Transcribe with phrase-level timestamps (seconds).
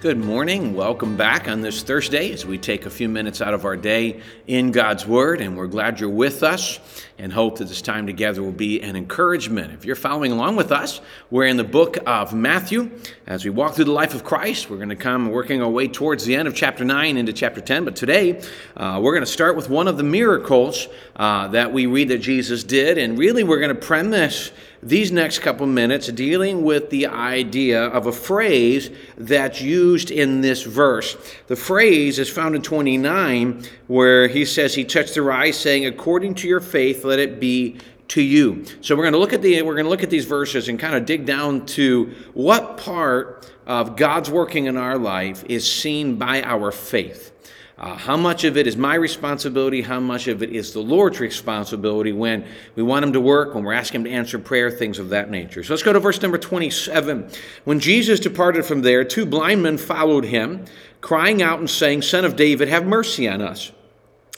[0.00, 0.74] Good morning.
[0.74, 4.20] Welcome back on this Thursday as we take a few minutes out of our day
[4.46, 6.78] in God's Word, and we're glad you're with us
[7.18, 9.72] and hope that this time together will be an encouragement.
[9.72, 11.00] If you're following along with us,
[11.32, 12.92] we're in the book of Matthew.
[13.26, 15.88] As we walk through the life of Christ, we're going to come working our way
[15.88, 17.84] towards the end of chapter 9 into chapter 10.
[17.84, 18.40] But today,
[18.76, 22.18] uh, we're going to start with one of the miracles uh, that we read that
[22.18, 24.52] Jesus did, and really we're going to premise
[24.82, 30.62] these next couple minutes dealing with the idea of a phrase that's used in this
[30.62, 31.16] verse.
[31.46, 36.34] The phrase is found in 29, where he says, He touched their eyes, saying, According
[36.36, 38.64] to your faith, let it be to you.
[38.80, 40.78] So we're going to look at the we're going to look at these verses and
[40.78, 46.16] kind of dig down to what part of God's working in our life is seen
[46.16, 47.32] by our faith.
[47.78, 49.82] Uh, how much of it is my responsibility?
[49.82, 53.62] How much of it is the Lord's responsibility when we want Him to work, when
[53.62, 55.62] we're asking Him to answer prayer, things of that nature?
[55.62, 57.30] So let's go to verse number 27.
[57.64, 60.64] When Jesus departed from there, two blind men followed Him,
[61.00, 63.70] crying out and saying, Son of David, have mercy on us.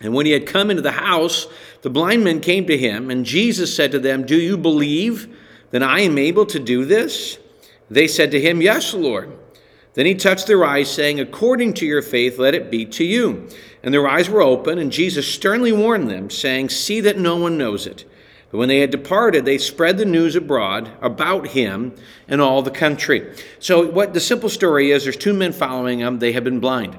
[0.00, 1.46] And when he had come into the house,
[1.82, 5.36] the blind men came to him, and Jesus said to them, Do you believe
[5.70, 7.38] that I am able to do this?
[7.90, 9.36] They said to him, Yes, Lord.
[9.98, 13.48] Then he touched their eyes, saying, According to your faith, let it be to you.
[13.82, 17.58] And their eyes were open, and Jesus sternly warned them, saying, See that no one
[17.58, 18.08] knows it.
[18.52, 21.96] But when they had departed, they spread the news abroad about him
[22.28, 23.34] in all the country.
[23.58, 26.96] So, what the simple story is there's two men following him, they have been blind.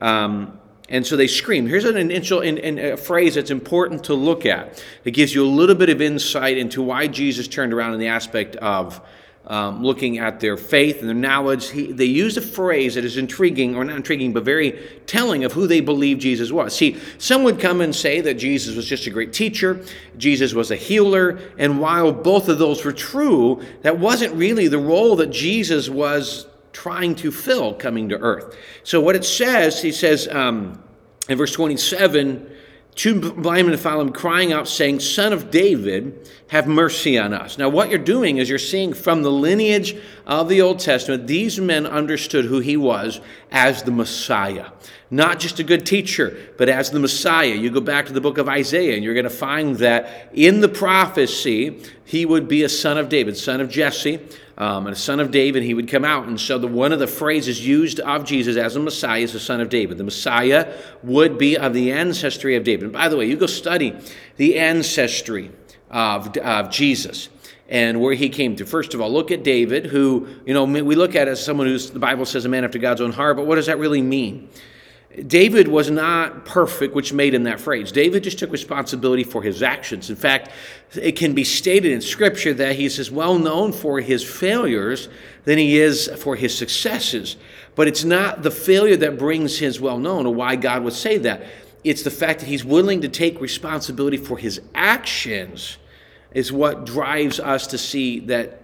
[0.00, 1.68] Um, and so they scream.
[1.68, 4.82] Here's an initial in, in a phrase that's important to look at.
[5.04, 8.08] It gives you a little bit of insight into why Jesus turned around in the
[8.08, 9.00] aspect of
[9.46, 11.70] um, looking at their faith and their knowledge.
[11.70, 15.52] He, they use a phrase that is intriguing, or not intriguing, but very telling of
[15.52, 16.76] who they believe Jesus was.
[16.76, 19.84] See, some would come and say that Jesus was just a great teacher,
[20.16, 24.78] Jesus was a healer, and while both of those were true, that wasn't really the
[24.78, 28.56] role that Jesus was trying to fill coming to earth.
[28.84, 30.82] So, what it says, he says um,
[31.28, 32.50] in verse 27
[32.94, 37.58] two blind men follow him, crying out, saying, Son of David, have mercy on us.
[37.58, 39.96] Now, what you're doing is you're seeing from the lineage
[40.26, 43.20] of the Old Testament, these men understood who he was
[43.50, 44.66] as the Messiah.
[45.10, 47.54] Not just a good teacher, but as the Messiah.
[47.54, 50.60] You go back to the book of Isaiah, and you're going to find that in
[50.60, 54.20] the prophecy, he would be a son of David, son of Jesse
[54.60, 56.28] um, and a son of David, he would come out.
[56.28, 59.40] And so the, one of the phrases used of Jesus as a Messiah is the
[59.40, 59.96] son of David.
[59.96, 62.84] The Messiah would be of the ancestry of David.
[62.84, 63.96] And by the way, you go study
[64.36, 65.50] the ancestry
[65.90, 67.30] of, of Jesus
[67.70, 68.66] and where he came to.
[68.66, 71.90] First of all, look at David, who, you know, we look at as someone who's,
[71.90, 74.50] the Bible says, a man after God's own heart, but what does that really mean?
[75.26, 77.90] David was not perfect, which made him that phrase.
[77.90, 80.08] David just took responsibility for his actions.
[80.08, 80.50] In fact,
[80.94, 85.08] it can be stated in Scripture that he's as well known for his failures
[85.44, 87.36] than he is for his successes.
[87.74, 91.18] But it's not the failure that brings his well known, or why God would say
[91.18, 91.44] that.
[91.82, 95.78] It's the fact that he's willing to take responsibility for his actions
[96.32, 98.59] is what drives us to see that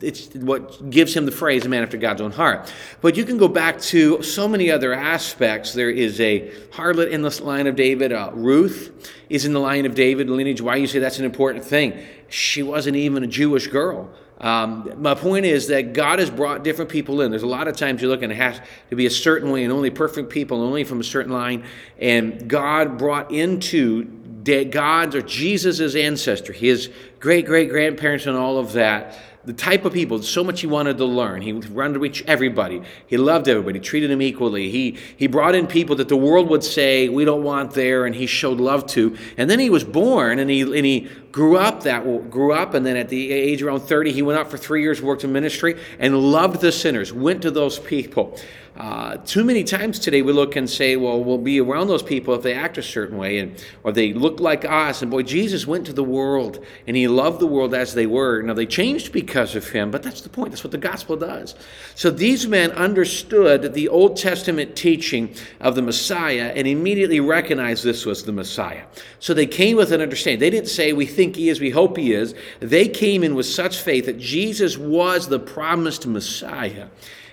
[0.00, 2.72] it's what gives him the phrase a man after God's own heart.
[3.00, 5.72] But you can go back to so many other aspects.
[5.72, 8.12] There is a harlot in the line of David.
[8.12, 10.60] Uh, Ruth is in the line of David lineage.
[10.60, 12.02] Why you say that's an important thing?
[12.28, 14.10] She wasn't even a Jewish girl.
[14.40, 17.30] Um, my point is that God has brought different people in.
[17.30, 19.72] There's a lot of times you're looking, it has to be a certain way and
[19.72, 21.64] only perfect people, only from a certain line.
[21.98, 24.04] And God brought into
[24.42, 29.94] God's or Jesus' ancestry, his great great grandparents, and all of that the type of
[29.94, 31.40] people, so much he wanted to learn.
[31.40, 32.82] He wanted to reach everybody.
[33.06, 34.70] He loved everybody, treated them equally.
[34.70, 38.14] He, he brought in people that the world would say, we don't want there, and
[38.14, 39.16] he showed love to.
[39.38, 42.84] And then he was born, and he, and he grew up that grew up, and
[42.84, 45.80] then at the age around 30, he went out for three years, worked in ministry,
[45.98, 48.38] and loved the sinners, went to those people.
[48.80, 52.32] Uh, too many times today we look and say, well, we'll be around those people
[52.32, 55.02] if they act a certain way and or they look like us.
[55.02, 58.40] And boy, Jesus went to the world and he loved the world as they were.
[58.40, 60.52] Now they changed because of him, but that's the point.
[60.52, 61.56] That's what the gospel does.
[61.94, 68.06] So these men understood the Old Testament teaching of the Messiah and immediately recognized this
[68.06, 68.84] was the Messiah.
[69.18, 70.40] So they came with an understanding.
[70.40, 72.34] They didn't say, we think he is, we hope he is.
[72.60, 76.86] They came in with such faith that Jesus was the promised Messiah.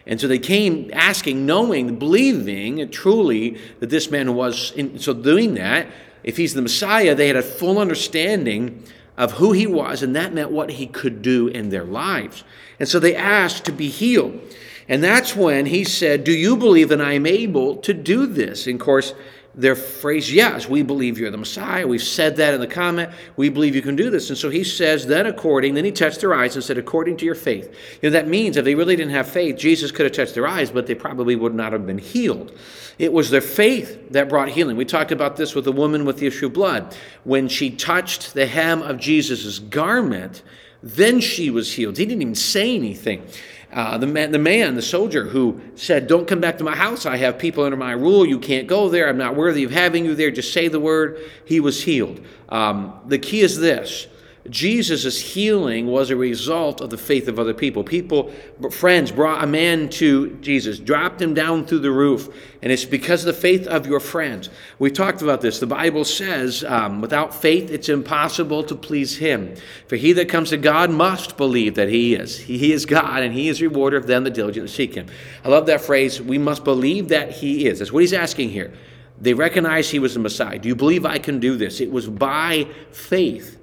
[0.07, 4.71] And so they came asking, knowing, believing truly that this man was.
[4.71, 5.88] In, so doing that,
[6.24, 8.83] if he's the Messiah, they had a full understanding
[9.18, 12.44] of who he was, and that meant what he could do in their lives.
[12.80, 14.39] And so they asked to be healed.
[14.88, 18.68] And that's when he said, Do you believe that I am able to do this?
[18.68, 19.13] And of course,
[19.57, 21.88] their phrase, yes, we believe you're the Messiah.
[21.88, 23.09] We've said that in the comment.
[23.38, 24.30] We believe you can do this.
[24.30, 27.25] And so he says, then according, then he touched their eyes and said, according to
[27.25, 27.65] your faith.
[28.01, 30.48] You know, that means if they really didn't have faith, Jesus could have touched their
[30.48, 32.56] eyes, but they probably would not have been healed.
[33.00, 34.77] It was their faith that brought healing.
[34.77, 36.95] We talked about this with the woman with the issue of blood.
[37.24, 40.44] When she touched the hem of Jesus' garment,
[40.83, 41.98] then she was healed.
[41.98, 43.25] He didn't even say anything.
[43.72, 47.06] Uh, the, man, the man, the soldier who said, Don't come back to my house.
[47.06, 48.25] I have people under my rule.
[48.25, 49.10] You can't go there.
[49.10, 50.31] I'm not worthy of having you there.
[50.31, 51.19] Just say the word.
[51.46, 52.22] He was healed.
[52.50, 54.08] Um, the key is this
[54.50, 57.84] Jesus' healing was a result of the faith of other people.
[57.84, 58.32] People,
[58.72, 63.26] friends, brought a man to Jesus, dropped him down through the roof, and it's because
[63.26, 64.50] of the faith of your friends.
[64.80, 65.60] We talked about this.
[65.60, 69.56] The Bible says, um, without faith, it's impossible to please him.
[69.88, 72.38] For he that comes to God must believe that he is.
[72.38, 75.08] He is God, and he is rewarder of them that diligently seek him.
[75.44, 77.80] I love that phrase, we must believe that he is.
[77.80, 78.74] That's what he's asking here.
[79.20, 80.60] They recognized he was the Messiah.
[80.60, 81.82] Do you believe I can do this?
[81.82, 83.56] It was by faith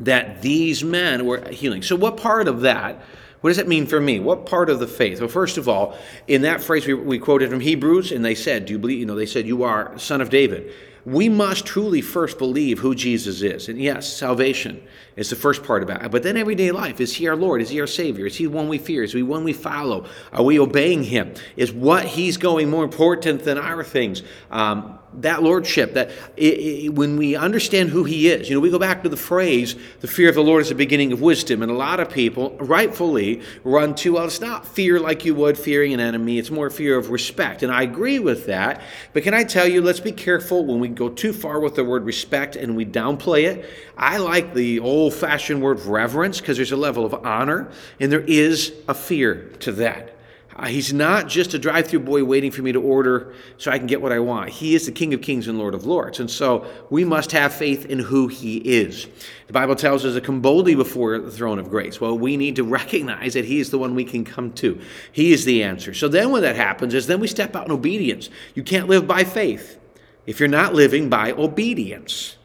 [0.00, 1.82] that these men were healing.
[1.82, 3.02] So, what part of that?
[3.40, 4.18] What does that mean for me?
[4.18, 5.20] What part of the faith?
[5.20, 5.96] Well, first of all,
[6.26, 9.06] in that phrase we, we quoted from Hebrews, and they said, "Do you believe?" You
[9.06, 10.72] know, they said, "You are son of David."
[11.08, 14.82] We must truly first believe who Jesus is, and yes, salvation
[15.16, 16.10] is the first part about it.
[16.10, 17.62] But then everyday life is He our Lord?
[17.62, 18.26] Is He our Savior?
[18.26, 19.02] Is He the one we fear?
[19.02, 20.04] Is He one we follow?
[20.34, 21.32] Are we obeying Him?
[21.56, 24.22] Is what He's going more important than our things?
[24.50, 28.70] Um, that lordship that it, it, when we understand who he is you know we
[28.70, 31.62] go back to the phrase the fear of the lord is the beginning of wisdom
[31.62, 35.56] and a lot of people rightfully run to well it's not fear like you would
[35.56, 38.82] fearing an enemy it's more fear of respect and i agree with that
[39.14, 41.84] but can i tell you let's be careful when we go too far with the
[41.84, 43.64] word respect and we downplay it
[43.96, 48.20] i like the old fashioned word reverence because there's a level of honor and there
[48.22, 50.14] is a fear to that
[50.58, 53.78] uh, he's not just a drive through boy waiting for me to order so I
[53.78, 54.50] can get what I want.
[54.50, 56.18] He is the King of Kings and Lord of Lords.
[56.18, 59.06] And so we must have faith in who he is.
[59.46, 62.00] The Bible tells us to come boldly before the throne of grace.
[62.00, 64.80] Well, we need to recognize that he is the one we can come to.
[65.12, 65.94] He is the answer.
[65.94, 68.28] So then when that happens is then we step out in obedience.
[68.56, 69.78] You can't live by faith
[70.28, 72.36] if you're not living by obedience.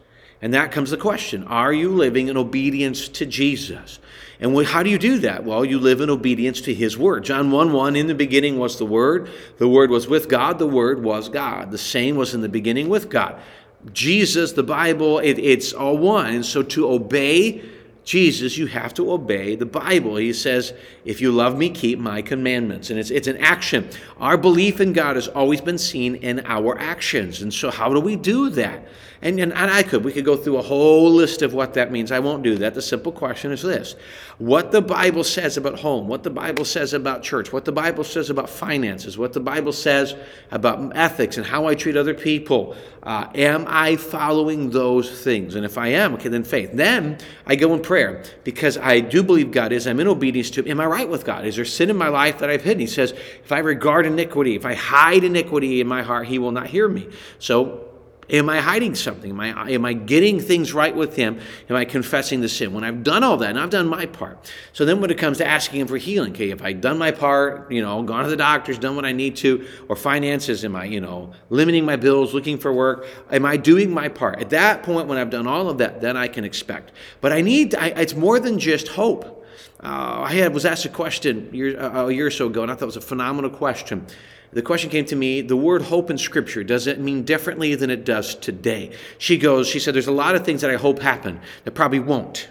[0.41, 4.00] And that comes the question Are you living in obedience to Jesus?
[4.39, 5.44] And how do you do that?
[5.44, 7.25] Well, you live in obedience to His Word.
[7.25, 9.30] John 1 1 In the beginning was the Word.
[9.57, 10.59] The Word was with God.
[10.59, 11.71] The Word was God.
[11.71, 13.41] The same was in the beginning with God.
[13.91, 16.27] Jesus, the Bible, it, it's all one.
[16.27, 17.63] And so to obey
[18.06, 20.15] Jesus, you have to obey the Bible.
[20.15, 20.74] He says,
[21.06, 22.90] If you love me, keep my commandments.
[22.90, 23.90] And it's, it's an action.
[24.18, 27.42] Our belief in God has always been seen in our actions.
[27.42, 28.88] And so, how do we do that?
[29.24, 30.04] And, and, and I could.
[30.04, 32.12] We could go through a whole list of what that means.
[32.12, 32.74] I won't do that.
[32.74, 33.96] The simple question is this
[34.38, 38.04] what the Bible says about home, what the Bible says about church, what the Bible
[38.04, 40.14] says about finances, what the Bible says
[40.52, 42.76] about ethics and how I treat other people.
[43.02, 45.56] Uh, am I following those things?
[45.56, 46.72] And if I am, okay, then faith.
[46.74, 49.88] Then I go in prayer because I do believe God is.
[49.88, 50.72] I'm in obedience to Him.
[50.72, 51.45] Am I right with God?
[51.45, 52.80] Is there sin in my life that I've hidden?
[52.80, 56.51] He says, if I regard iniquity, if I hide iniquity in my heart, He will
[56.51, 57.10] not hear me.
[57.40, 57.90] So
[58.30, 59.31] Am I hiding something?
[59.31, 61.40] Am I, am I getting things right with Him?
[61.69, 62.74] Am I confessing the sin?
[62.74, 64.51] When I've done all that, and I've done my part.
[64.72, 67.12] So then when it comes to asking Him for healing, okay, if I've done my
[67.12, 70.76] part, you know, gone to the doctors, done what I need to, or finances, am
[70.76, 73.06] I, you know, limiting my bills, looking for work?
[73.30, 74.40] Am I doing my part?
[74.40, 76.92] At that point, when I've done all of that, then I can expect.
[77.19, 79.43] But I need, I, it's more than just hope.
[79.81, 82.72] Uh, I had, was asked a question year, uh, a year or so ago, and
[82.72, 84.06] I thought it was a phenomenal question.
[84.54, 87.90] The question came to me the word hope in scripture does it mean differently than
[87.90, 88.92] it does today?
[89.18, 92.00] She goes she said there's a lot of things that i hope happen that probably
[92.00, 92.50] won't.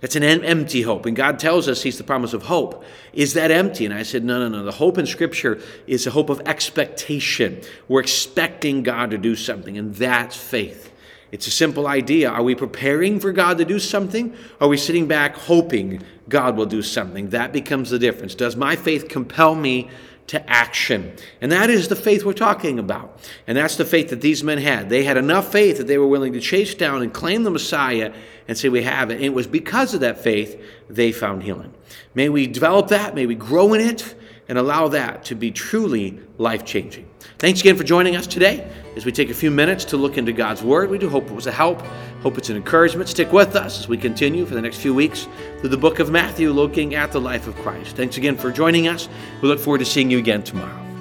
[0.00, 1.04] That's an empty hope.
[1.04, 2.84] And god tells us he's the promise of hope.
[3.12, 3.84] Is that empty?
[3.84, 4.64] And i said no no no.
[4.64, 7.60] The hope in scripture is a hope of expectation.
[7.88, 10.92] We're expecting god to do something and that's faith
[11.32, 12.30] it's a simple idea.
[12.30, 14.36] Are we preparing for God to do something?
[14.60, 17.30] Are we sitting back hoping God will do something?
[17.30, 18.34] That becomes the difference.
[18.34, 19.90] Does my faith compel me
[20.28, 21.12] to action.
[21.40, 23.18] And that is the faith we're talking about.
[23.46, 24.88] And that's the faith that these men had.
[24.88, 28.14] They had enough faith that they were willing to chase down and claim the Messiah
[28.48, 29.16] and say, We have it.
[29.16, 30.58] And it was because of that faith
[30.88, 31.74] they found healing.
[32.14, 34.14] May we develop that, may we grow in it,
[34.48, 37.08] and allow that to be truly life changing.
[37.38, 40.32] Thanks again for joining us today as we take a few minutes to look into
[40.32, 40.90] God's Word.
[40.90, 41.80] We do hope it was a help,
[42.22, 43.08] hope it's an encouragement.
[43.08, 46.10] Stick with us as we continue for the next few weeks through the book of
[46.10, 47.96] Matthew, looking at the life of Christ.
[47.96, 49.08] Thanks again for joining us.
[49.40, 50.91] We look forward to seeing you again tomorrow.